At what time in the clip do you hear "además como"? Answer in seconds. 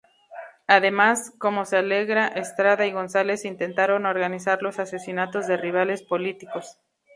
0.65-1.63